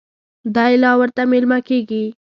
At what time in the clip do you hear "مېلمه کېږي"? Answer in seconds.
1.31-2.05